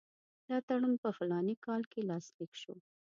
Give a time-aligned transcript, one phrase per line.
[0.49, 2.75] دا تړون په فلاني کال کې لاسلیک شو.